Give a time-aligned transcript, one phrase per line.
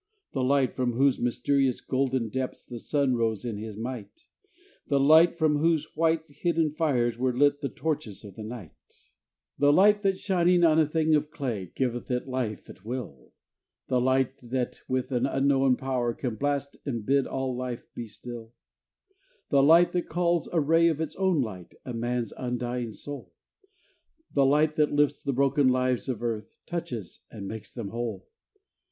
[0.33, 4.23] The Light from whose mysterious golden depths The Sun rose in his might
[4.87, 8.73] The light from whose white, hidden fires were lit The torches of the night;
[9.59, 13.31] The Light that shining on a thing of clay Giveth it Life and Will:
[13.89, 18.53] The Light that with an unknown power can blast And bid all life be still;
[19.49, 23.35] The Light that calls a ray of its own light A man's undying soul
[24.33, 28.25] The Light that lifts the broken lives of earth, Touches and makes them whole.